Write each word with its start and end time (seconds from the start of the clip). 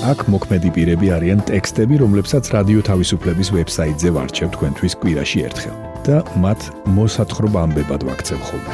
აქ 0.00 0.22
მოქმედი 0.32 0.70
პირები 0.72 1.10
არიან 1.12 1.42
ტექსტები, 1.44 1.98
რომლებსაც 2.00 2.48
რადიო 2.54 2.80
თავისუფლების 2.88 3.48
ვებსაიტზე 3.52 4.12
ვარჩევ 4.16 4.48
თქვენთვის 4.54 4.94
კვირაში 5.02 5.42
ერთხელ 5.44 5.76
და 6.06 6.16
მათ 6.40 6.60
მოსათხრობ 6.96 7.58
ამბებად 7.60 8.06
ვაქცევ 8.08 8.40
ხოლმე. 8.48 8.72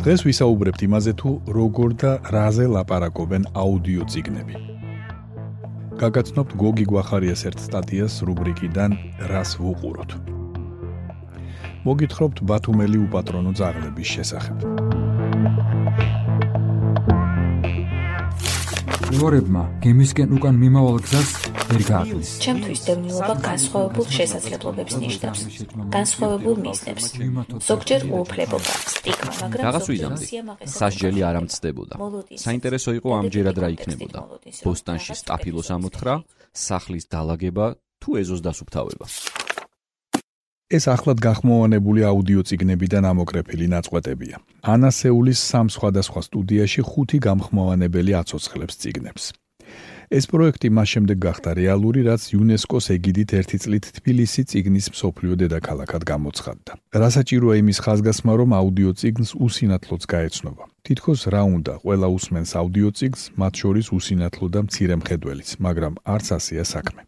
დღეს 0.00 0.24
ვისაუბრებთ 0.24 0.80
იმაზე 0.88 1.12
თუ 1.20 1.30
როგორ 1.52 1.90
და 2.00 2.12
რაზე 2.32 2.64
ლაპარაკობენ 2.72 3.52
აუდიო 3.52 4.08
ციგნები. 4.08 4.69
გაგაცნობთ 6.00 6.52
გოგი 6.56 6.84
გვახარიას 6.88 7.42
ერთ 7.50 7.58
სტატიას 7.60 8.14
რუბრიკიდან 8.24 8.94
რას 9.28 9.50
ვუყუროთ. 9.60 10.14
მოგითხრობთ 11.84 12.40
ბათუმელი 12.48 12.98
უპატრონო 13.04 13.52
ძაღლების 13.60 14.08
შესახებ. 14.16 14.99
მორებმა 19.20 19.62
გემისკენ 19.84 20.30
უკან 20.32 20.56
მიმავალ 20.56 20.96
გზას 21.04 21.30
ვერ 21.68 21.82
გააკეთეს. 21.92 22.30
ჩემთვის 22.40 22.80
დევნილობა 22.88 23.34
განსხვავებულ 23.44 24.06
შესაძლებლობებს 24.16 24.94
ნიშნავს. 25.04 25.40
განსხვავებულ 25.96 26.56
მიზნებს. 26.64 27.04
ზოგჯერ 27.68 28.00
უუფლებობა, 28.16 28.72
სტიგმა, 28.94 29.32
მაგრამ 29.40 29.60
რაღაც 29.66 29.84
ვიზამდი. 29.92 30.26
სასჯელი 30.64 31.20
არ 31.28 31.34
ამცდებოდა. 31.40 31.94
საინტერესო 32.46 32.90
იყო 32.96 33.08
ამჯერად 33.20 33.56
რა 33.60 33.68
იქნებოდა. 33.76 34.20
ბოსტანში 34.64 35.12
სტაფილოს 35.20 35.68
ამოთხრა, 35.76 36.14
სახლის 36.56 37.04
დაალაგება 37.12 37.66
თუ 38.00 38.10
ეზოს 38.24 38.40
დასუფთავება. 38.40 39.06
ეს 40.70 40.86
ახლად 40.86 41.18
გახმოვანებული 41.18 42.04
აუდიო 42.06 42.42
ციგნებიდან 42.46 43.04
ამოკრეფილი 43.10 43.66
ნაწყვეტებია. 43.74 44.36
ანასეულის 44.62 45.40
სამ 45.50 45.66
სხვადასხვა 45.74 46.20
სტუდიაში 46.28 46.80
ხუთი 46.90 47.18
გამხმოვანებელი 47.26 48.12
აცოცხლებს 48.22 48.74
ციგნებს. 48.80 49.24
ეს 50.10 50.24
პროექტი 50.30 50.68
მას 50.74 50.88
შემდეგ 50.94 51.18
გახდა 51.26 51.50
რეალური, 51.54 52.00
რაც 52.06 52.22
იუნესკოს 52.34 52.86
ეგიდით 52.94 53.30
ერთი 53.40 53.56
წლით 53.62 53.84
თბილისი 53.98 54.42
ციგნის 54.50 54.86
მსოფლიო 54.94 55.34
დედაქალაქად 55.42 56.02
გამოცხადდა. 56.12 56.72
რასაჭიროა 57.02 57.54
იმის 57.62 57.78
ხაზგასმა, 57.84 58.32
რომ 58.40 58.50
აუდიო 58.60 58.90
ციგნს 58.98 59.30
უსინათლოც 59.46 60.02
გაეცნობა. 60.12 60.64
თითქოს 60.86 61.20
რა 61.34 61.42
უნდა, 61.54 61.72
ყველა 61.82 62.06
უსმენს 62.16 62.50
აუდიო 62.58 62.90
ციგნს, 62.98 63.22
მათ 63.38 63.52
შორის 63.62 63.86
უსინათლო 63.98 64.46
და 64.54 64.60
მცირე 64.66 64.94
მხედველიც, 64.98 65.48
მაგრამ 65.66 65.94
არც 66.14 66.26
ასეა 66.38 66.64
საქმე. 66.74 67.02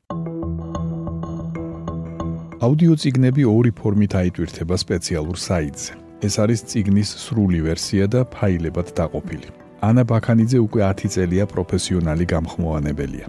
აუდიო 2.62 2.95
ციგნები 3.02 3.42
ორი 3.50 3.73
ფორმით 3.74 4.12
აიტვირთება 4.20 4.77
სპეციალურ 4.78 5.39
საიტზე. 5.45 5.92
ეს 6.27 6.34
არის 6.42 6.61
ციგნის 6.70 7.11
სრული 7.23 7.61
ვერსია 7.67 8.06
და 8.06 8.20
ფაილებად 8.34 8.89
დაყოფილი. 8.98 9.48
ანა 9.89 10.02
ბაქანიძე 10.11 10.58
უკვე 10.67 10.80
10 10.90 11.11
წელია 11.14 11.45
პროფესიონალი 11.51 12.24
გამხმოვანებელია. 12.33 13.27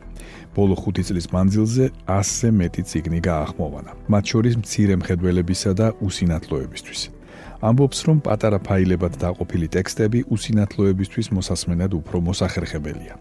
ბოლო 0.54 0.76
5 0.78 1.02
წლის 1.10 1.26
მანძილზე 1.34 1.86
100-ზე 2.06 2.50
მეტი 2.62 2.82
ციგნი 2.90 3.20
გაახმოვანა, 3.30 3.92
მათ 4.14 4.24
შორის 4.32 4.54
მცირე 4.62 4.96
მხედველებისა 5.02 5.72
და 5.82 5.88
უსინათლოებისთვის. 6.06 7.02
ამბობს, 7.64 8.00
რომ 8.08 8.18
პატარა 8.28 8.60
ფაილებად 8.60 9.14
დაყოფილი 9.24 9.68
ტექსტები 9.76 10.20
უსინათლოებისთვის 10.36 11.28
მოსასმენად 11.38 11.92
უფრო 12.00 12.18
მოსახერხებელია. 12.28 13.16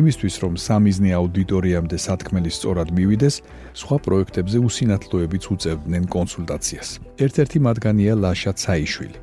იმისთვის, 0.00 0.34
რომ 0.42 0.52
სამიზნე 0.66 1.10
აუდიტორიამდე 1.20 1.96
სათქმელი 2.06 2.50
სწორად 2.56 2.88
მივიდეს, 2.96 3.34
სხვა 3.80 3.96
პროექტებზე 4.06 4.58
უსინათლოებიც 4.68 5.44
უწევდნენ 5.54 6.04
კონსულტაციას. 6.16 6.88
ერთ-ერთი 7.24 7.58
მათგანია 7.68 8.12
ლაშა 8.24 8.52
ცაიშვილი. 8.62 9.18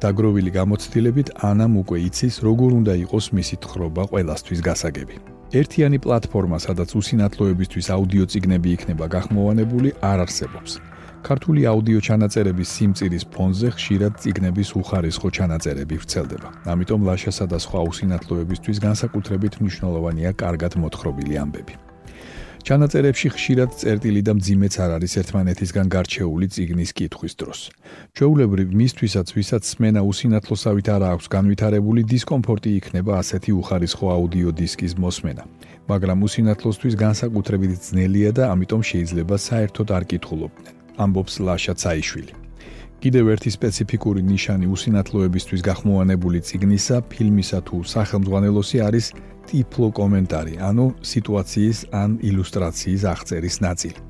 დაგროვილი 0.00 0.50
გამოცდილებით 0.58 1.28
ანამ 1.50 1.72
უკვე 1.82 1.98
იცის, 2.08 2.34
როგორ 2.48 2.70
უნდა 2.80 2.94
იყოს 3.04 3.26
მისი 3.36 3.56
თხრობა 3.64 4.02
ყველასთვის 4.12 4.60
გასაგები. 4.68 5.16
ერთიანი 5.60 5.98
პლატფორმა, 6.04 6.58
სადაც 6.66 6.90
უსინათლოებისთვის 7.00 7.86
აუდიო 7.94 8.24
ციგნები 8.32 8.68
იქნება 8.76 9.06
გახმოვანებული, 9.14 9.88
არ 10.02 10.18
არსებობს. 10.24 10.95
ქართული 11.26 11.62
აუდიო 11.66 12.00
ჩანაწერების 12.06 12.72
სიმწირის 12.76 13.24
ფონზე 13.34 13.68
ხშირად 13.74 14.12
ციგნების 14.22 14.68
უხარისხო 14.78 15.28
ჩანაწერები 15.36 15.96
ვრცელდება. 15.98 16.48
ამიტომ 16.72 17.00
ლაშასა 17.08 17.46
და 17.50 17.58
სხვა 17.66 17.80
უსინათლოებისთვის 17.90 18.78
განსაკუთრებით 18.86 19.54
მნიშვნელოვანია 19.62 20.30
კარგად 20.42 20.72
მოთხრობილი 20.82 21.34
ამბები. 21.42 21.74
ჩანაწერებში 22.66 23.28
ხშირად 23.34 23.70
წერტილი 23.80 24.22
და 24.26 24.32
მძიმეც 24.38 24.74
არ 24.84 24.90
არის 24.98 25.12
ერთმანეთისგან 25.22 25.86
გარჩეული 25.94 26.46
ციგნის 26.54 26.90
კითხვის 26.98 27.34
დროს. 27.40 27.60
ჩვეულებრივ 28.14 28.68
მისთვისაც 28.80 29.28
ვისაც 29.36 29.62
სმენა 29.70 30.00
უსინათლოსავით 30.10 30.86
არ 30.94 31.02
აქვს 31.10 31.26
განვითარებული 31.36 32.02
დისკომფორტი 32.10 32.70
იქნება 32.78 33.12
ასეთი 33.22 33.50
უხარისხო 33.60 34.06
აუდიო 34.16 34.50
დისკის 34.62 34.94
მოსმენა. 35.02 35.42
მაგრამ 35.90 36.18
უსინათლოსთვის 36.26 36.94
განსაკუთრებით 37.04 37.72
ძნელია 37.86 38.30
და 38.38 38.42
ამიტომ 38.54 38.82
შეიძლება 38.90 39.34
საერთოდ 39.48 39.88
არ 39.96 40.04
კითხულობდნენ. 40.10 40.75
ამბობს 41.02 41.34
ლაშა 41.46 41.74
ცაიშვილი. 41.82 42.32
კიდევ 43.02 43.24
ერთი 43.34 43.50
სპეციფიკური 43.56 44.22
ნიშანი 44.32 44.66
უსინათლოებისთვის 44.74 45.60
გახმოვანებული 45.68 46.38
ციგნისა, 46.48 46.96
ფილმისა 47.12 47.58
თუ 47.68 47.76
სახელმძღვანელოსი 47.94 48.78
არის 48.88 49.06
ტიფლო 49.46 49.88
კომენტარი, 50.00 50.54
ანუ 50.68 50.86
სიტუაციის 51.12 51.78
ან 52.02 52.10
ილუსტრაციის 52.30 53.02
აღწერის 53.12 53.56
ნაწილი. 53.66 54.00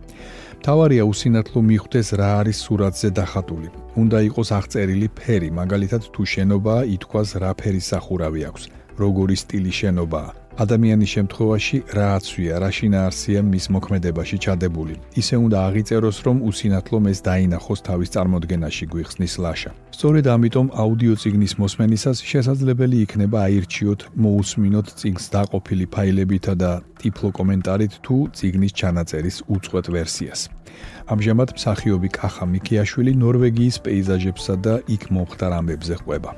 თავარია 0.64 1.04
უსინათლო 1.12 1.60
მიხვდეს 1.70 2.08
რა 2.18 2.30
არის 2.40 2.58
სურათზე 2.64 3.08
დახატული. 3.18 3.68
უნდა 4.02 4.18
იყოს 4.28 4.48
აღწერილი 4.58 5.08
ფერი, 5.18 5.50
მაგალითად 5.60 6.02
თუ 6.14 6.22
შენობა 6.32 6.74
ითქვას 6.96 7.30
რა 7.42 7.50
ფერის 7.60 7.86
სახურავი 7.92 8.40
აქვს, 8.48 8.62
როგორი 9.02 9.36
სტილი 9.42 9.72
შენობაა. 9.80 10.45
ადამიანის 10.56 11.10
შემთხვევაში 11.16 11.78
რა 11.96 12.06
აცვია, 12.16 12.54
რა 12.62 12.70
შინაარსია 12.76 13.40
მის 13.44 13.66
მოქმედებაში 13.76 14.36
ჩადებული. 14.44 14.94
ისე 15.20 15.36
უნდა 15.44 15.58
აღიწეროს, 15.68 16.18
რომ 16.26 16.36
უსინათლო 16.48 16.98
ეს 17.12 17.18
დაინახოს 17.28 17.80
თავის 17.88 18.08
წარმოდგენაში 18.14 18.84
გვიხსნის 18.92 19.34
ლაშა. 19.44 19.70
სწორედ 19.96 20.24
ამიტომ 20.36 20.66
აუდიო 20.82 21.14
ციგნის 21.20 21.52
მოსმენისას 21.60 22.18
შესაძლებელი 22.30 22.96
იქნება 23.04 23.38
აირჩიოთ 23.48 24.00
მოусმინოთ 24.24 24.86
ციგნს 24.98 25.26
დაყოფილი 25.36 25.84
ფაილებითა 25.94 26.54
და 26.62 26.72
ტიფლო 27.00 27.28
კომენტარით 27.38 27.92
თუ 28.04 28.16
ციგნის 28.36 28.72
ჩანაწერის 28.80 29.36
უწყვეტ 29.54 29.86
ვერსიას. 29.96 30.40
ამჟამად 31.12 31.48
მსახიობი 31.56 32.08
კახა 32.18 32.44
მიქიაშვილი 32.54 33.12
ნორვეგიის 33.22 33.76
პეიზაჟებსა 33.84 34.54
და 34.64 34.74
იქ 34.94 35.02
მომხდარ 35.14 35.52
ამბებზე 35.60 35.94
ყვება. 36.02 36.30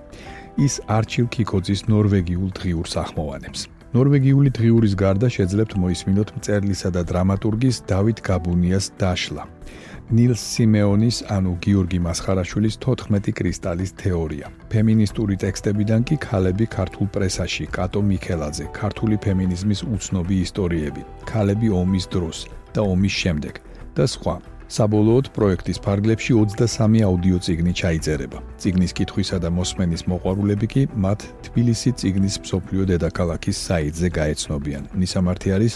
ის 0.58 0.74
არჩილ 0.98 1.26
კიკოძის 1.34 1.80
ნორვეგიულ 1.86 2.50
დღიურს 2.58 2.94
ახმოვანებს. 3.04 3.77
ნორვეგიული 3.88 4.50
დღიურის 4.52 4.94
გარდა 5.00 5.28
შეძლებთ 5.32 5.72
მოისმინოთ 5.80 6.32
მწერლისა 6.36 6.90
და 6.92 7.02
დრამატურგის 7.08 7.76
დავით 7.88 8.18
გაბუნიას 8.26 8.86
დაშლა. 9.00 9.44
ნილს 10.12 10.42
სიმეონის, 10.52 11.16
ანუ 11.36 11.52
გიორგი 11.64 11.98
მასხარაშვილის 12.04 12.76
14 12.84 13.32
კრისტალის 13.38 13.92
თეორია. 14.02 14.46
ფემინისტური 14.72 15.34
ტექსტებიდან 15.44 16.00
კი 16.08 16.16
ქალები 16.20 16.66
ქართულ 16.76 17.06
პრესაში, 17.16 17.64
კატო 17.72 18.00
მიქელაძე, 18.10 18.66
ქართული 18.80 19.16
ფემინიზმის 19.24 19.80
უცნობი 19.94 20.36
ისტორიები, 20.46 21.02
ქალები 21.24 21.68
ომის 21.72 22.04
დროს 22.12 22.38
და 22.74 22.80
ომის 22.92 23.14
შემდეგ 23.22 23.54
და 23.96 24.04
სხვა. 24.04 24.57
საბოლოოდ 24.68 25.32
პროექტის 25.32 25.78
ფარგლებში 25.80 26.32
23 26.36 27.00
აუდიო 27.08 27.38
ციგნი 27.40 27.72
ჩაიწერება. 27.72 28.38
ციგნის 28.60 28.92
კითხვისა 28.98 29.36
და 29.40 29.48
მოსმენის 29.48 30.02
მოყვარულები 30.12 30.66
კი 30.72 30.82
მათ 30.92 31.20
თბილისი 31.48 31.90
ციგნის 31.96 32.36
მსოფლიო 32.44 32.82
დედაქალაქის 32.92 33.56
საიტზე 33.68 34.08
გაეცნობიან. 34.18 34.82
მისამართი 35.00 35.48
არის 35.56 35.74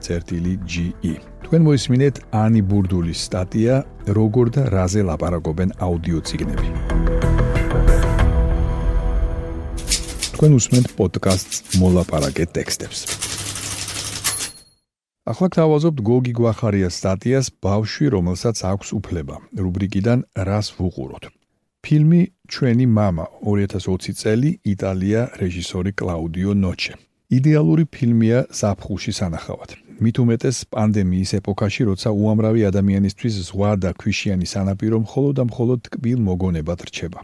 თქვენ 1.45 1.61
მოისმინეთ 1.67 2.15
ანი 2.31 2.61
ბურდულის 2.65 3.19
სტატია 3.27 3.75
როგორ 4.17 4.45
და 4.55 4.61
რაზე 4.73 5.01
ლაპარაკობენ 5.09 5.69
აუდიო 5.85 6.19
ციგნები. 6.27 6.67
თქვენ 10.33 10.51
უსმენთ 10.57 10.87
პოდკასტს 10.97 11.57
მოლაპარაკე 11.77 12.45
ტექსტებს. 12.55 12.99
ახლა 15.30 15.46
გთავაზობთ 15.54 15.98
გოგი 16.06 16.32
გვახარიას 16.38 16.98
სტატიას 17.00 17.46
ბავშვი, 17.58 18.06
რომელსაც 18.14 18.56
აქვს 18.72 18.88
უფლება. 18.98 19.36
რუბრიკიდან 19.58 20.18
რას 20.46 20.66
ვუყუროთ? 20.78 21.24
ფილმი 21.82 22.20
ჩვენი 22.46 22.86
мама 22.86 23.26
2020 23.42 24.14
წელი 24.22 24.50
იტალია 24.72 25.20
რეჟისორი 25.40 25.92
კლაუდიო 25.98 26.52
ნოჩე. 26.62 26.94
იდეალური 27.38 27.84
ფილმია 27.90 28.38
საფხუში 28.54 29.12
სანახავად. 29.18 29.70
მით 29.98 30.16
უმეტეს 30.22 30.56
პანდემიის 30.70 31.30
ეპოქაში, 31.40 31.82
როცა 31.90 32.08
უამრავი 32.14 32.62
ადამიანისთვის 32.70 33.34
ზღვა 33.48 33.72
და 33.82 33.90
ქვიშიანი 33.98 34.46
სანაპირო 34.46 34.98
მხოლოდ 35.06 35.34
და 35.38 35.44
მხოლოდ 35.50 35.78
ტკბილ 35.86 36.18
მოგონებად 36.28 36.78
რჩება. 36.86 37.20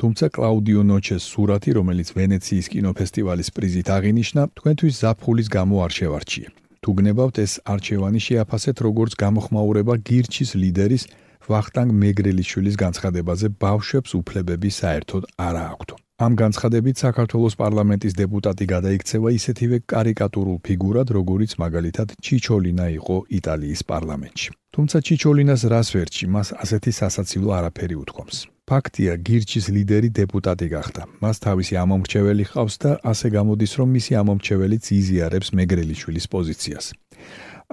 თუმცა 0.00 0.26
კლაუდიო 0.34 0.82
ნოჩეს 0.90 1.22
სურათი, 1.30 1.70
რომელიც 1.78 2.08
ვენეციის 2.18 2.66
კინოფესტივალის 2.74 3.48
პრიზით 3.54 3.88
აღინიშნა, 3.96 4.42
თქვენთვის 4.58 4.94
საფხულის 5.02 5.48
გამო 5.56 5.76
არ 5.84 5.92
შევარჩიე. 5.98 6.48
თუ 6.81 6.93
გნებავთ 6.97 7.39
ეს 7.45 7.53
არჩევანი 7.69 8.19
შეაფასეთ 8.25 8.81
როგორც 8.85 9.15
გამოხმაურება 9.23 9.95
გირჩის 10.09 10.53
ლიდერის 10.61 11.03
ვახტანგ 11.45 11.93
მეგრელიშვილის 12.03 12.79
განცხადებაზე 12.81 13.53
ბავშვებს 13.61 14.17
უფლებები 14.17 14.69
საერთოდ 14.81 15.29
არ 15.45 15.59
აქვთ. 15.61 16.00
ამ 16.21 16.35
განცხადებით 16.37 17.01
საქართველოს 17.01 17.55
პარლამენტის 17.57 18.13
დეპუტატი 18.13 18.65
გადაიქცევა 18.69 19.29
ისეთივე 19.33 19.77
კარიკატურულ 19.89 20.57
ფიგურად, 20.67 21.07
როგორიც 21.17 21.55
მაგალითად 21.57 22.13
ჩიჩოლინა 22.21 22.85
იყო 23.01 23.15
იტალიის 23.41 23.81
პარლამენტში. 23.91 24.49
თუმცა 24.75 24.97
ჩიჩოლინას 25.07 25.61
რას 25.73 25.87
ვერჩი, 25.97 26.25
მას 26.35 26.47
ასეთი 26.63 26.91
სასაცილო 26.99 27.49
არაფერი 27.57 27.95
უთქვამს. 28.03 28.37
ფაქტია, 28.69 29.13
გირჩის 29.27 29.65
ლიდერი 29.75 30.09
დეპუტატი 30.21 30.67
გახდა. 30.75 31.01
მას 31.25 31.37
თავისი 31.45 31.73
ამომრჩეველი 31.83 32.43
ჰყავს 32.49 32.75
და 32.83 32.91
ასე 33.11 33.27
გამოდის, 33.37 33.71
რომ 33.81 33.89
მისი 33.97 34.13
ამომრჩეველიც 34.21 34.85
იზიარებს 35.01 35.49
მეგრელიშვილის 35.57 36.25
პოზიციას. 36.33 36.85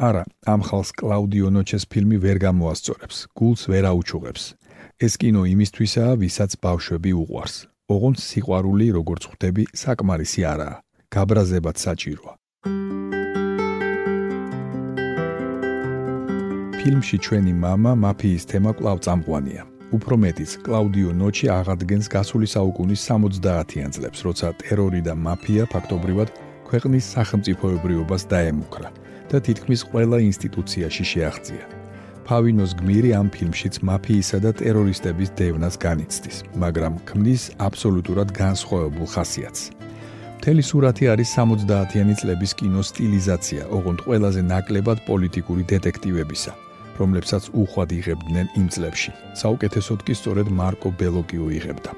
არა, 0.08 0.24
ამ 0.52 0.60
ხალხს 0.68 0.90
კლაუდიო 1.00 1.48
ნოჩეს 1.52 1.84
ფილმი 1.92 2.16
ვერ 2.24 2.36
გამოასწორებს, 2.48 3.16
გულს 3.36 3.62
ვერ 3.68 3.84
აუჩუღებს. 3.92 4.44
ეს 5.04 5.12
კინო 5.20 5.42
იმისთვისაა, 5.52 6.12
ვისაც 6.16 6.50
ბავშვები 6.64 7.12
უყვარს. 7.12 7.77
ოღონდ 7.89 8.17
სიყვარული, 8.29 8.87
როგორც 8.97 9.23
ხვდები, 9.29 9.63
საკმარისი 9.83 10.41
არაა. 10.53 10.75
გაბრაზებად 11.13 11.75
საჭიროა. 11.85 12.33
ფილმში 16.79 17.17
ჩვენი 17.25 17.53
мама 17.65 17.91
მაფიის 17.95 18.43
თემა 18.51 18.71
კვლავ 18.77 18.97
წამყვანია. 19.05 19.63
უფრო 19.95 20.15
მეტიც, 20.23 20.51
კლაუდიო 20.65 21.11
ნოჩი 21.21 21.45
აღადგენს 21.59 22.07
გასული 22.15 22.47
საუკუნის 22.55 23.01
70-იან 23.09 23.91
წლებს, 23.95 24.19
როცა 24.27 24.47
ტერორი 24.61 25.01
და 25.07 25.13
მაფია 25.15 25.63
ფაქტობრივად 25.73 26.29
ქვეყნის 26.67 27.05
სახელმწიფოებრიობას 27.15 28.23
დაემუქრა. 28.33 28.89
და 29.33 29.41
თითქმის 29.41 29.81
ყველა 29.89 30.17
ინსტიტუციაში 30.29 31.03
შეაღწია. 31.11 31.76
ფავინოს 32.28 32.74
გმირი 32.76 33.10
ამ 33.16 33.28
ფილმშიც 33.32 33.78
მაფიისა 33.88 34.38
და 34.44 34.50
ტერორისტების 34.60 35.30
დევნას 35.38 35.76
განიცდის, 35.80 36.36
მაგრამ 36.60 36.98
ქმნის 37.08 37.42
აბსოლუტურად 37.56 38.28
განსხვავებულ 38.36 39.06
ხასიათს. 39.14 39.62
მთელი 40.36 40.62
სურათი 40.68 41.04
არის 41.12 41.28
70-იანი 41.40 42.14
წლების 42.20 42.52
კინოს 42.58 42.90
სტილიზაცია, 42.92 43.62
ოღონდ 43.72 43.98
ყველაზე 44.04 44.40
ნაკლებად 44.44 44.98
პოლიტიკური 45.08 45.64
დეტექტივებისა, 45.72 46.52
რომლებსაც 47.00 47.44
უხვად 47.62 47.88
იღებდნენ 47.96 48.46
იმ 48.60 48.66
წლებში. 48.76 49.10
საუკეთესოდ 49.40 49.98
კი 50.04 50.12
სწორედ 50.20 50.46
მარკო 50.52 50.88
ბელოკიო 51.00 51.46
იღებდა. 51.58 51.90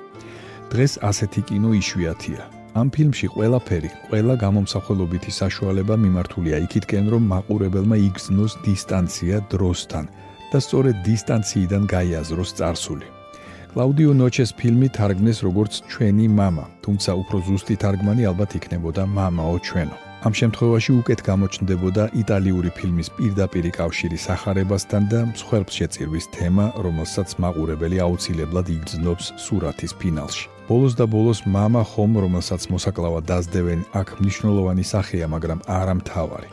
დღეს 0.70 0.92
ასეთი 1.10 1.40
კინო 1.50 1.70
იშვიათია, 1.74 2.42
ამ 2.78 2.90
ფილმში 2.94 3.26
ყველაფერი, 3.34 3.90
ყველა 4.10 4.34
გამომსახველობითი 4.44 5.32
საშუალება 5.34 5.94
მიმართულია 5.98 6.56
იქითკენ, 6.66 7.04
რომ 7.10 7.22
მაყურებელმა 7.32 7.96
იგრძნოს 8.06 8.52
დისტანცია 8.66 9.36
დროსთან 9.50 10.04
და 10.52 10.58
სწორედ 10.62 10.96
დისტანციიდან 11.06 11.82
გაიაზროს 11.90 12.50
წარსული. 12.58 13.06
კლაუდიო 13.74 14.12
ნოჩეს 14.18 14.50
ფილმი 14.58 14.88
თარგმნეს 14.94 15.38
როგორც 15.46 15.72
ჩვენი 15.90 16.26
мама, 16.30 16.64
თუმცა 16.82 17.10
უფრო 17.22 17.36
ზუსტი 17.46 17.74
თარგმანი 17.82 18.22
ალბათ 18.30 18.50
იქნებოდა 18.58 19.02
მამაო 19.06 19.56
ჩვენო. 19.66 20.09
ამ 20.25 20.33
შემთხვევაში 20.39 20.91
უკეთ 21.01 21.19
გამოჩნდებოდა 21.29 22.03
იტალიური 22.21 22.71
ფილმის 22.77 23.07
პირდაპირი 23.17 23.71
კავშირი 23.79 24.17
სახარებასთან 24.27 25.03
და 25.13 25.19
მსხვერპლ 25.31 25.71
შეწირვის 25.77 26.25
თემა, 26.35 26.65
რომელსაც 26.85 27.29
მაყურებელი 27.43 27.97
აუცილებლად 28.07 28.67
იგრძნობს 28.75 29.25
სურათის 29.45 29.93
ფინალში. 30.01 30.45
ბოლოს 30.65 30.93
და 30.97 31.05
ბოლოს 31.05 31.45
мама 31.45 31.81
ხომ 31.85 32.17
რომელსაც 32.25 32.61
მოსაკლავად 32.73 33.23
დაძდევენ 33.29 33.81
აქ 33.99 34.07
მნიშვნელოვანი 34.17 34.85
სახეა 34.91 35.27
მაგრამ 35.33 35.59
არა 35.69 35.93
მთავარი 36.01 36.49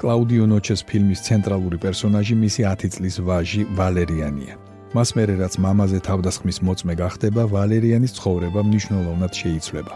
კლაუდიო 0.00 0.44
ნოჩეს 0.52 0.80
ფილმის 0.88 1.20
ცენტრალური 1.28 1.76
პერსონაჟი 1.84 2.34
მისი 2.44 2.62
10 2.64 2.94
წლის 2.96 3.16
ვაჟი 3.28 3.62
ვალერიანია 3.76 4.54
მას 4.96 5.08
მერე 5.16 5.34
რაც 5.42 5.54
მამაზე 5.64 5.98
თავდასხმის 6.08 6.58
მოწმე 6.66 6.94
გახდება 7.02 7.42
ვალერიანის 7.52 8.16
ცხოვრება 8.16 8.60
მნიშვნელოვნად 8.68 9.32
შეიცვლება 9.40 9.94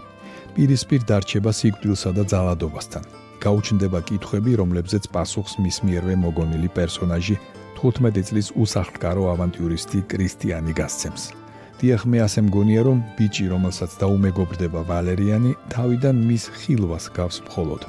პირისპირ 0.56 1.01
დარჩება 1.07 1.51
სიკვდილსა 1.56 2.12
და 2.18 2.24
ძალადობასთან. 2.31 3.03
გაუჩნდება 3.42 4.00
კითხვები 4.07 4.51
რომლებზეც 4.62 5.07
პასუხს 5.15 5.53
მის 5.63 5.77
მიერვე 5.88 6.15
მოგონილი 6.24 6.69
პერსონაჟი 6.77 7.36
15 7.80 8.25
წლის 8.27 8.48
უსახლკარო 8.63 9.24
ავანტიურისტი 9.33 10.00
კრისტიანი 10.12 10.74
გასცემს. 10.80 11.24
დიახ 11.80 12.01
მე 12.12 12.18
ასე 12.27 12.39
მგონია 12.45 12.81
რომ 12.88 13.00
ბიჭი 13.18 13.45
რომელსაც 13.53 13.92
დაუმეგობრდება 14.01 14.81
ვალერიანი 14.92 15.51
თავიდან 15.74 16.15
მის 16.30 16.44
ხილვას 16.59 17.06
გავს 17.18 17.38
მხოლოდ. 17.47 17.81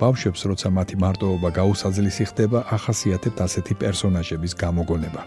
ბავშვებს 0.00 0.40
როცა 0.50 0.68
მათი 0.72 0.96
მარტოობა 1.04 1.48
გაუსაძლისი 1.60 2.24
ხდება 2.32 2.58
ახასიათებთ 2.76 3.38
ასეთი 3.46 3.74
პერსონაჟების 3.82 4.52
გამოგონება. 4.62 5.22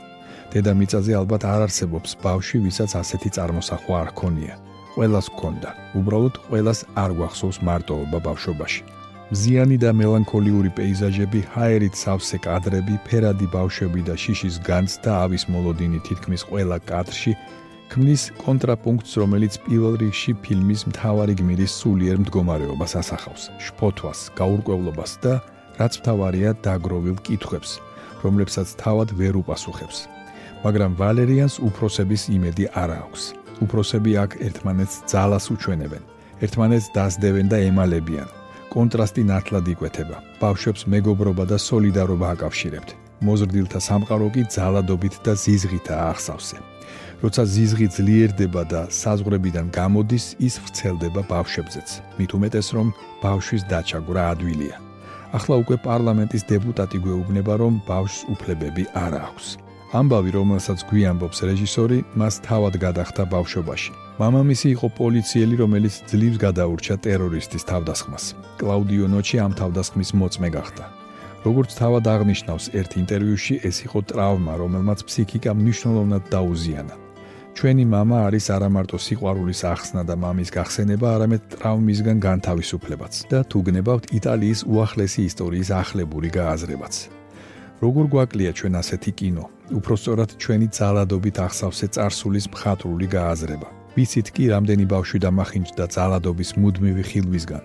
დედამიწაზე 0.51 1.11
ალბათ 1.21 1.43
არ 1.53 1.61
არსებობს 1.67 2.09
ბავშვი 2.25 2.57
ვისაც 2.65 2.91
ასეთი 3.01 3.29
წარმოსახვა 3.37 3.95
არ 4.03 4.11
ქონია 4.19 4.55
ყველას 4.93 5.27
ქონდა 5.39 5.69
უბრალოდ 5.99 6.35
ყველას 6.47 6.79
არ 7.03 7.11
გვახსოვს 7.19 7.57
მარტოობა 7.67 8.19
ბავშვობაში 8.27 8.83
მზიანი 9.33 9.77
და 9.81 9.89
მელანქოლიური 9.97 10.69
პეიზაჟები, 10.77 11.39
ჰაერით 11.55 11.95
სავსე 11.97 12.37
კადრები, 12.45 12.99
ფერადი 13.07 13.47
ბავშვები 13.49 14.01
და 14.05 14.13
შიშის 14.13 14.59
განც 14.67 14.99
და 15.01 15.25
ავის 15.25 15.47
მოლოდინი 15.49 15.99
თითქმის 16.05 16.45
ყველა 16.49 16.77
კადრში 16.85 17.33
ქმნის 17.89 18.23
კონტრაპუნქტს, 18.43 19.11
რომელიც 19.21 19.53
პირველ 19.65 19.97
რიგში 20.01 20.31
ფილმის 20.45 20.81
მთავარი 20.89 21.33
გმირის 21.41 21.73
სულიერ 21.81 22.17
მდგომარეობას 22.21 22.93
ასახავს, 23.01 23.43
შფოთვას, 23.65 24.19
გაურკვევლობას 24.37 25.11
და 25.25 25.33
რაც 25.81 25.93
მთავარია, 26.01 26.49
დაგროვილ 26.65 27.17
კითხვებს, 27.25 27.77
რომლებსაც 28.21 28.67
თავად 28.81 29.17
ვერ 29.17 29.41
უპასუხებს. 29.41 29.97
მაგრამ 30.63 30.91
ვალერიანს 31.01 31.55
უფროსების 31.59 32.29
იმედი 32.37 32.65
არ 32.71 32.91
აქვს. 33.01 33.42
უფროსები 33.63 34.11
აქ 34.23 34.31
ერთმანეთს 34.47 34.95
ძალას 35.11 35.45
უჩვენებენ, 35.53 36.03
ერთმანეთს 36.45 36.87
დასდევენ 36.95 37.47
და 37.53 37.57
ემალებიან. 37.69 38.29
კონტრასტი 38.73 39.21
ნათლად 39.29 39.65
იკვეთება. 39.73 40.17
ბავშვებს 40.41 40.81
მეგობრობა 40.93 41.43
და 41.51 41.57
სოლიდარობა 41.67 42.27
აკავშირებთ. 42.35 42.89
მოზრდილთა 43.23 43.79
სამყარო 43.87 44.27
კი 44.35 44.41
ძალადობით 44.55 45.15
და 45.25 45.33
ზიზღითაა 45.43 46.05
ახსავსე. 46.13 46.57
როცა 47.23 47.43
ზიზღი 47.53 47.87
ძლიერდება 47.95 48.61
და 48.73 48.81
საზღვრებიდან 48.91 49.67
გამოდის, 49.79 50.25
ის 50.47 50.55
ვრცელდება 50.63 51.21
ბავშვებზეც. 51.31 51.89
მით 52.19 52.31
უმეტეს 52.37 52.67
რომ 52.75 52.87
ბავშვის 53.23 53.63
დაჩაგვრა 53.71 54.23
ადვილია. 54.33 54.77
ახლა 55.33 55.55
უკვე 55.63 55.77
პარლამენტის 55.87 56.43
დეპუტატი 56.53 56.97
გვეუბნება, 57.05 57.53
რომ 57.63 57.73
ბავშვს 57.89 58.19
უფლებები 58.33 58.83
არ 59.05 59.13
აქვს. 59.27 59.62
ამბავი, 59.92 60.30
რომელსაც 60.36 60.84
გვიამბობს 60.90 61.38
რეჟისორი, 61.48 61.98
მას 62.20 62.34
თავად 62.44 62.74
გადახდა 62.76 63.22
ბავშვობაში. 63.24 63.92
მამამისი 64.20 64.68
იყო 64.76 64.88
პოლიციელი, 65.00 65.54
რომელიც 65.62 65.94
ძლივს 66.10 66.38
გადაურჩა 66.44 66.94
ტერორისტის 67.04 67.64
თავდასხმას. 67.70 68.24
კლაუდიო 68.60 69.06
ნოჩი 69.14 69.36
ამ 69.44 69.52
თავდასხმის 69.60 70.10
მოწმე 70.20 70.48
გახდა. 70.56 70.84
როგორც 71.46 71.70
თავად 71.80 72.04
აღნიშნავს 72.14 72.64
ერთ 72.78 72.90
ინტერვიუში, 73.02 73.54
ეს 73.68 73.76
იყო 73.86 73.98
ტრავმა, 74.10 74.52
რომელმაც 74.62 74.98
ფსიქიკა 75.08 75.50
მნიშვნელოვნად 75.56 76.22
დაუზიანა. 76.34 76.94
ჩვენი 77.58 77.84
мама 77.90 78.18
არის 78.28 78.46
არა 78.54 78.68
მარტო 78.70 78.98
სიყვარულის 79.06 79.60
ახსნა 79.72 80.02
და 80.06 80.14
მამის 80.14 80.50
გახსენება, 80.56 81.06
არამედ 81.16 81.42
ტრავმისგან 81.54 82.18
განთავისუფლებაც 82.26 83.14
და 83.30 83.38
თუ 83.50 83.58
გნებავთ 83.66 84.04
იტალიის 84.18 84.60
უახლესი 84.72 85.20
ისტორიის 85.30 85.68
ახლებური 85.82 86.28
გააზრებაც. 86.38 86.94
როგორ 87.82 88.04
გვაკლია 88.14 88.50
ჩვენ 88.58 88.74
ასეთი 88.82 89.10
კინო? 89.18 89.44
უფრო 89.71 89.95
სწორად 89.95 90.31
ჩვენი 90.43 90.67
ძალადობით 90.75 91.37
ახსავსე 91.47 91.87
царსულის 91.95 92.45
მხატვრული 92.51 93.07
გააზრება. 93.15 93.67
ვიცით 93.95 94.27
კი 94.35 94.43
რამდენი 94.51 94.85
ბავშვი 94.89 95.17
დამახინჯდა 95.23 95.85
ძალადობის 95.95 96.49
მუდმივი 96.59 97.03
ხილვისგან. 97.09 97.63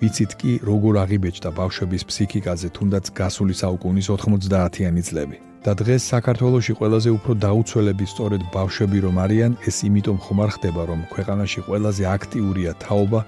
ვიცით 0.00 0.32
კი 0.40 0.52
როგორ 0.68 0.94
აღიბეჭდა 1.04 1.50
ბავშვების 1.58 2.02
ფსიქიკაზე 2.08 2.68
თუნდაც 2.76 3.04
გასული 3.20 3.54
საუკუნის 3.62 4.06
90-იანი 4.12 5.02
წლები. 5.08 5.38
და 5.64 5.72
დღეს 5.74 6.02
საქართველოში 6.14 6.72
ყველაზე 6.78 7.10
უფრო 7.18 7.32
დაუცველები 7.44 8.04
სწორედ 8.12 8.42
ბავშვები 8.54 8.98
რომ 9.04 9.16
არიან, 9.24 9.52
ეს 9.68 9.76
იმიტომ 9.88 10.18
ხომ 10.24 10.38
არ 10.44 10.50
ხდება, 10.54 10.82
რომ 10.90 11.00
ქვეყანაში 11.12 11.60
ყველაზე 11.66 12.02
აქტიურია 12.16 12.72
თაობა, 12.84 13.20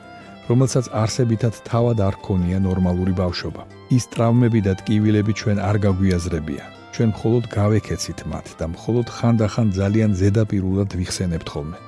რომელსაც 0.48 0.86
არსებითად 1.02 1.54
თავად 1.70 1.98
არ 2.08 2.14
ქონია 2.26 2.58
ნორმალური 2.68 3.12
ბავშვობა. 3.22 3.62
ის 3.96 4.04
ტრავმები 4.12 4.60
და 4.66 4.72
ტკივილები 4.80 5.32
ჩვენ 5.40 5.58
არ 5.68 5.76
გაგვიაზრებია. 5.84 6.79
ჩვენ 7.00 7.14
მხოლოდ 7.16 7.44
გავეკეცით 7.48 8.20
მათ 8.28 8.46
და 8.60 8.66
მხოლოდ 8.76 9.06
ხანდახან 9.08 9.68
ძალიან 9.72 10.10
ზედაპირულად 10.20 10.90
ვიხსენებთ 11.00 11.48
ხოლმე. 11.48 11.78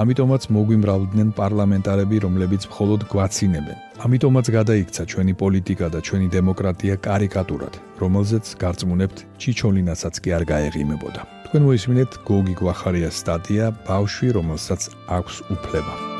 ამიტომაც 0.00 0.42
მოგვიმრავლდნენ 0.56 1.28
პარლამენტარები, 1.36 2.16
რომლებიც 2.24 2.62
მხოლოდ 2.72 3.00
გვაცინებენ. 3.12 3.78
ამიტომაც 4.06 4.46
გადაიქცა 4.56 5.02
ჩვენი 5.12 5.34
პოლიტიკა 5.42 5.86
და 5.92 6.00
ჩვენი 6.06 6.26
დემოკრატია 6.36 6.94
კარიკატურად, 6.96 7.74
რომელზეც 8.00 8.46
გარწმუნებთ 8.62 9.18
ჩიჩოლინასაც 9.36 10.14
კი 10.24 10.30
არ 10.32 10.42
გაეღიმებოდა. 10.48 11.20
თქვენ 11.44 11.62
მოისმინეთ 11.68 12.10
გოგი 12.24 12.54
გვახარიას 12.64 13.20
სტატია 13.20 13.64
ბავშვი, 13.84 14.28
რომელსაც 14.32 14.82
აქვს 15.12 15.34
უფლება. 15.52 16.13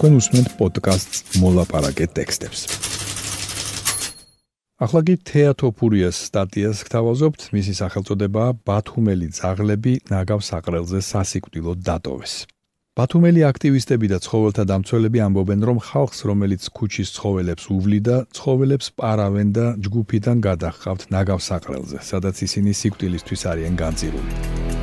თქვენ 0.00 0.14
უსმენთ 0.16 0.48
პოდკასტს 0.56 1.18
მოლაპარაკე 1.44 2.06
ტექსტებს. 2.16 2.60
ახლა 4.80 5.00
კი 5.04 5.14
თეატოფურიას 5.28 6.16
სტატიას 6.24 6.78
გთავაზობთ, 6.88 7.40
მისი 7.52 7.72
სახელწოდებაა 7.84 8.50
ბათუმელი 8.64 9.28
ძაღლები 9.28 9.92
ნაგავს 10.08 10.48
აყრელზე 10.56 11.04
სასიკვდილო 11.04 11.72
დატოვეს. 11.84 12.34
ბათუმელი 12.96 13.40
აქტივისტები 13.52 14.06
და 14.08 14.18
ცხოველთა 14.24 14.64
დამცველები 14.72 15.18
ამბობენ, 15.20 15.60
რომ 15.68 15.78
ხალხს, 15.84 16.18
რომელიც 16.32 16.62
ქუჩის 16.72 17.08
ცხოველებს 17.20 17.64
უვლიდა, 17.76 18.16
ცხოველებს 18.32 18.86
პარავენ 18.96 19.48
და 19.52 19.66
ჯგუფიდან 19.84 20.36
გადახავთ 20.48 21.02
ნაგავს 21.12 21.46
აყრელზე, 21.60 21.98
სადაც 22.00 22.36
ისინი 22.48 22.72
სიკვდილისთვის 22.72 23.42
არიან 23.52 23.74
განწირული. 23.76 24.79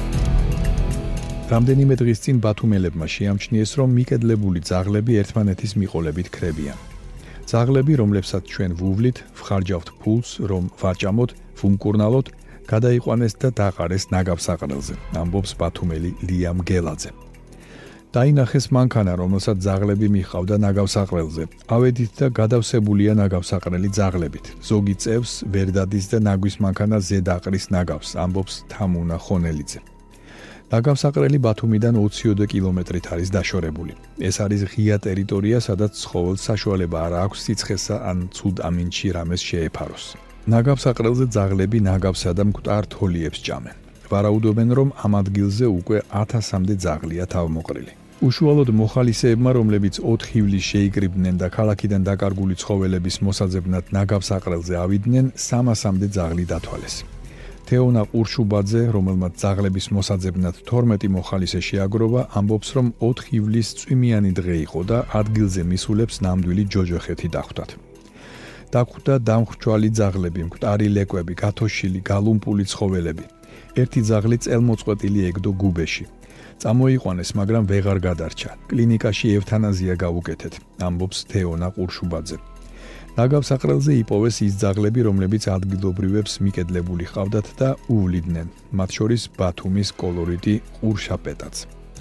რამდენიმე 1.48 1.96
დღის 1.96 2.20
წინ 2.24 2.40
ბათუმელებმა 2.44 3.08
შეამჩნიეს, 3.08 3.72
რომ 3.80 3.90
მიკედლებული 3.98 4.60
ძაღლები 4.68 5.14
ერთმანეთის 5.22 5.72
მიყოლებით 5.80 6.28
ქრებიან. 6.36 6.78
ძაღლები, 7.48 7.94
რომლებსაც 8.02 8.44
ჩვენ 8.52 8.72
ვუვლით, 8.76 9.18
ვხარჯავთ 9.40 9.88
ფულს, 10.04 10.30
რომ 10.52 10.64
ვაჭამოთ, 10.82 11.32
ვუმკურნალოთ, 11.60 12.28
გადაიყვანეს 12.68 13.34
და 13.40 13.50
დაყარეს 13.60 14.04
ნაგავსაყრელზე. 14.12 14.94
ამბობს 15.24 15.52
ბათუმელი 15.56 16.12
ლიამ 16.28 16.60
გელაძე. 16.68 17.12
დაინახეს 18.12 18.66
მანქანა, 18.76 19.14
რომელსაც 19.16 19.58
ძაღლები 19.64 20.08
მიხავდა 20.16 20.56
ნაგავსაყრელზე. 20.68 21.44
ავედით 21.76 22.12
და 22.20 22.28
გადავსებულია 22.40 23.14
ნაგავსაყრელი 23.24 23.90
ძაღლებით. 23.98 24.46
ზოგი 24.68 24.96
წევს 25.04 25.32
ვერდადის 25.54 26.06
და 26.12 26.18
ნაგვის 26.28 26.56
მანქანა 26.60 26.98
ზედაყრის 27.08 27.66
ნაგავს, 27.72 28.10
ამბობს 28.24 28.54
თამუნა 28.68 29.16
ხონელიძე. 29.16 29.97
დაგავსაყრელი 30.68 31.38
ბათუმიდან 31.40 31.96
20 31.96 32.44
კილომეტრით 32.52 33.06
არის 33.16 33.30
დაშორებული. 33.32 33.94
ეს 34.20 34.36
არის 34.44 34.62
ღია 34.72 34.98
ტერიტორია, 35.00 35.58
სადაც 35.64 35.92
ცხოველს 35.96 36.42
საშუალება 36.44 36.98
არ 37.08 37.14
აქვს 37.24 37.40
სიცხესა 37.48 37.96
ან 38.10 38.18
ცუდ 38.36 38.56
ამინჩი 38.68 39.08
რამეს 39.16 39.42
შეეფაროს. 39.48 40.06
ნაგავსაყრელზე 40.52 41.26
ძაღლები 41.36 41.80
ნაგავსა 41.88 42.32
და 42.36 42.44
მკვდარ 42.52 42.84
თოლიებს 42.92 43.40
ჭამენ. 43.48 43.78
ვარაუდობენ, 44.12 44.70
რომ 44.80 44.90
ამ 45.04 45.14
ადგილზე 45.22 45.66
უკვე 45.80 45.98
1000-მდე 46.12 46.76
ძაღლია 46.84 47.26
თავმოყრილი. 47.32 47.94
უშუალოდ 48.28 48.70
მოხალისეებმა, 48.82 49.50
რომლებიც 49.60 49.96
4 50.04 50.36
ივლისს 50.40 50.68
შეიკრიბნენ 50.72 51.36
და 51.42 51.48
ქალაქიდან 51.58 52.02
დაკარგული 52.10 52.56
ცხოველების 52.62 53.16
მოსაძებნად 53.28 53.84
ნაგავსაყრელზე 53.96 54.76
ავიდნენ, 54.84 55.26
300-მდე 55.48 56.08
ძაღლი 56.16 56.46
დათვალეს. 56.52 56.96
თეონა 57.68 58.04
ყურშუბაძე, 58.12 58.82
რომელმაც 58.96 59.34
ძაღლების 59.44 59.88
მოსაძებნად 59.92 60.56
12 60.70 61.10
მოხალისე 61.12 61.60
შეაგროვა, 61.68 62.22
ამბობს, 62.40 62.70
რომ 62.78 62.88
4 63.04 63.28
ივლისს 63.38 63.76
წვიმიანი 63.82 64.32
დღე 64.40 64.56
იყო 64.64 64.82
და 64.88 64.98
ადგილზე 65.20 65.62
მისულებს 65.72 66.16
ნამდვილი 66.24 66.64
ჯოჯოხეთი 66.74 67.28
დახვდათ. 67.36 67.70
დახვდა 68.72 69.14
დამხრჩვალი 69.30 69.90
ძაღლები, 70.00 70.42
მკვდარი 70.48 70.88
ლეკვები, 70.96 71.34
გათოშილი, 71.44 72.00
გალუმპული 72.10 72.64
ცხოველები. 72.72 73.26
ერთი 73.82 74.00
ძაღლი 74.10 74.38
წელმოწყვეტილი 74.44 75.20
ეგდო 75.30 75.52
გუბეში. 75.62 76.06
წამოიყვანეს, 76.62 77.30
მაგრამ 77.40 77.64
ვეღარ 77.72 78.00
გადარჩა. 78.08 78.52
კლინიკაში 78.72 79.28
ევთანაზია 79.38 79.94
გაუკეთეთ, 80.04 80.54
ამბობს 80.88 81.18
თეონა 81.32 81.68
ყურშუბაძე. 81.76 82.38
ნაგავსაყრელზე 83.18 83.94
იპოვეს 83.98 84.36
ის 84.46 84.58
ძაღლები, 84.62 85.02
რომლებიც 85.08 85.48
ადგილობრივებს 85.50 86.34
მიკედლებული 86.46 87.06
ყავდათ 87.10 87.48
და 87.58 87.70
უვლიდნენ, 87.90 88.52
მათ 88.78 88.90
შორის 88.98 89.24
ბათუმის 89.40 89.90
კოლორიტი 90.02 90.54
ყურშაპეტაც. 90.78 91.56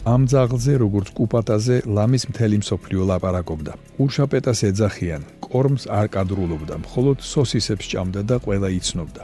ამ 0.04 0.22
ძაღლზე, 0.28 0.72
როგორც 0.84 1.08
კუპატაზე, 1.16 1.76
ლამის 1.96 2.24
მთელი 2.30 2.56
მსოფლიო 2.60 3.02
ლაპარაკობდა. 3.10 3.72
ყურშაპეტას 3.96 4.60
ეძახიან, 4.68 5.22
კორმს 5.40 5.82
არ 5.98 6.06
კადრულობდა, 6.14 6.74
მხოლოდ 6.84 7.18
სოსისებს 7.32 7.86
ჭამდა 7.92 8.20
და 8.28 8.36
ყველა 8.44 8.68
იცნობდა. 8.78 9.22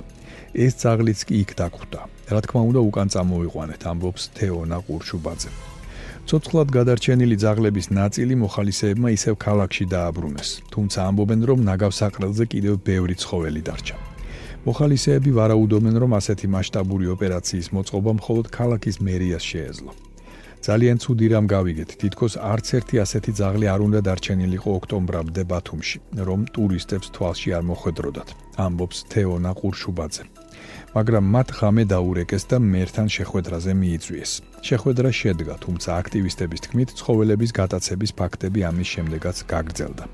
ეს 0.64 0.72
ძაღლიც 0.82 1.20
კი 1.28 1.34
იქ 1.44 1.50
დაგხვდა. 1.60 2.00
რა 2.32 2.40
თქმა 2.40 2.60
უნდა, 2.70 2.80
უკან 2.88 3.08
წამოიყვანეთ, 3.12 3.82
ამბობს 3.92 4.22
თეონა 4.36 4.78
ყურშუბაძე. 4.88 5.71
ცოცხლად 6.28 6.68
გადარჩენილი 6.76 7.36
ძაღლების 7.42 7.86
ნაწილი 7.98 8.34
მოხალისეებმა 8.42 9.08
ისევ 9.16 9.34
ქალაქში 9.44 9.84
დააბრუნეს, 9.94 10.50
თუმცა 10.72 10.98
ამბობენ, 11.08 11.40
რომ 11.50 11.58
ნაგავსაყრელზე 11.68 12.44
კიდევ 12.52 12.74
ბევრი 12.88 13.14
ცხოველი 13.22 13.62
დარჩა. 13.68 13.96
მოხალისეები 14.66 15.30
ვარაუდობენ, 15.38 15.94
რომ 16.02 16.10
ასეთი 16.18 16.46
მასშტაბური 16.54 17.06
ოპერაციის 17.14 17.68
მოწყობა 17.74 18.10
მხოლოდ 18.18 18.46
ქალაქის 18.56 18.96
მერიას 19.08 19.44
შეეძლო. 19.50 19.92
ძალიან 20.62 20.96
ცუდი 21.02 21.26
რამ 21.34 21.46
გავიგეთ, 21.50 21.90
თითქოს 22.00 22.34
არც 22.38 22.66
ერთი 22.78 22.96
ასეთი 23.04 23.32
ძაღლი 23.38 23.66
არ 23.74 23.80
უნდა 23.86 24.00
დარჩენილიყო 24.06 24.70
ოქტომბრამდე 24.78 25.42
ბათუმში, 25.50 25.98
რომ 26.28 26.40
ტურისტებს 26.54 27.10
თვალში 27.14 27.48
არ 27.58 27.64
მოხვედროდათ, 27.70 28.28
ამბობს 28.62 28.98
თეონა 29.10 29.52
ყურშუბაძე. 29.58 30.41
მაგრამ 30.92 31.24
მათ 31.34 31.48
ღამე 31.56 31.84
დაურეკეს 31.88 32.44
და 32.52 32.56
მერთან 32.60 33.06
შეხვედრაზე 33.16 33.72
მიიწვიეს. 33.82 34.32
შეხვედრა 34.68 35.10
შედგა, 35.20 35.54
თუმცა 35.64 35.88
აქტივისტების 36.00 36.60
თქმით, 36.64 36.88
ცხოველების 36.98 37.50
გატაცების 37.58 38.12
ფაქტები 38.18 38.60
ამის 38.70 38.88
შემდეგაც 38.94 39.36
გაგრძელდა. 39.52 40.04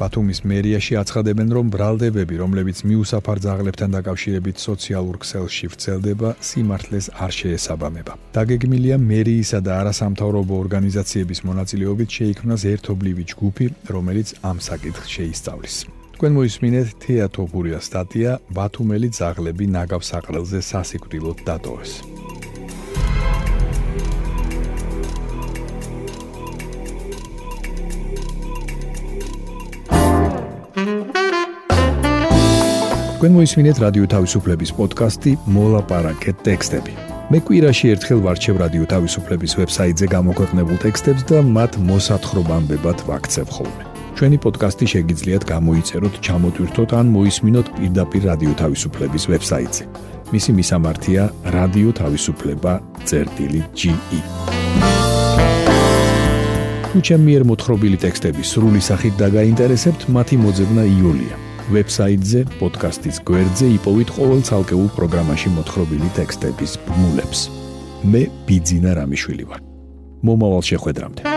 ბათუმის 0.00 0.40
მერიაში 0.50 0.94
აცხადებენ, 1.02 1.48
რომ 1.56 1.66
ბრალდებები, 1.74 2.34
რომლებიც 2.42 2.78
მიუსაფარ 2.88 3.38
ძაღლებთან 3.44 3.90
დაკავშირებით 3.96 4.56
სოციალურ 4.66 5.16
ქსელში 5.22 5.66
ვრცელდება, 5.72 6.28
სიმართლეს 6.48 7.06
არ 7.24 7.32
შეესაბამება. 7.38 8.12
დაგეგმილია 8.36 8.96
მერიისა 8.98 9.58
და 9.64 9.72
არასამთავრობო 9.80 10.54
ორგანიზაციების 10.64 11.40
მონაწილეობით 11.48 12.08
შეიქმნას 12.18 12.62
ერთობლივი 12.74 13.24
ჯგუფი, 13.32 13.66
რომელიც 13.94 14.28
ამ 14.42 14.56
საკითხს 14.68 15.08
შეისწავლის. 15.16 16.01
თქვენ 16.22 16.36
მოისმინეთ 16.38 16.90
თეატოფურია 17.02 17.78
სტატია 17.82 18.32
ბათუმელი 18.54 19.08
ძაღლები 19.10 19.66
ნაგავს 19.74 20.10
აყრელზე 20.18 20.60
სასიკვდილოდ 20.62 21.38
დატოვეს. 21.48 21.92
თქვენ 33.18 33.32
მოისმინეთ 33.42 33.76
რადიო 33.82 34.06
თავისუფლების 34.14 34.70
პოდკასტი 34.78 35.32
მოლაპარაკე 35.58 36.38
ტექსტები. 36.46 36.92
მე 37.34 37.38
კვირაში 37.42 37.86
ერთხელ 37.98 38.20
ვარჩევ 38.22 38.56
რადიო 38.62 38.84
თავისუფლების 38.94 39.52
ვებსაიტზე 39.58 40.06
გამოქვეყნებულ 40.14 40.78
ტექსტებს 40.86 41.22
და 41.26 41.38
მათ 41.42 41.82
მოსათხრობამდე 41.90 42.76
ვაქცევ 43.10 43.48
ხოლმე. 43.58 43.91
ჩვენი 44.22 44.38
პოდკასტი 44.38 44.86
შეგიძლიათ 44.86 45.42
გამოიწეროთ, 45.50 46.14
ჩამოტვირთოთ 46.22 46.90
ან 46.94 47.06
მოისმინოთ 47.10 47.66
პირდაპირ 47.74 48.22
რადიო 48.30 48.52
თავისუფლების 48.62 49.24
ვებსაიტზე. 49.30 49.84
მისი 50.30 50.50
მისამართია 50.58 51.22
რადიო 51.56 51.90
თავისუფლება.ge. 52.00 54.20
თუ 56.92 56.98
ჩემი 57.02 57.24
მიერ 57.26 57.42
მოთხრობილი 57.50 57.98
ტექსტები 58.04 58.42
სრული 58.46 58.78
სახით 58.78 59.14
დაგაინტერესებთ, 59.18 60.00
მათი 60.14 60.36
მოძებნა 60.44 60.82
იულია. 60.86 61.34
ვებსაიტზე, 61.74 62.40
პოდკასტის 62.62 63.16
გვერდზე 63.26 63.66
იპოვეთ 63.78 64.08
ყოველ 64.16 64.40
ცალკეულ 64.46 64.88
პროგრამაში 65.02 65.48
მოთხრობილი 65.58 66.08
ტექსტების 66.14 66.72
ბმულებს. 66.86 67.40
მე 68.06 68.22
ბიძინა 68.46 68.90
რამიშვილი 69.02 69.44
ვარ. 69.50 69.60
მომავალ 70.22 70.62
შეხვედრამდე. 70.70 71.31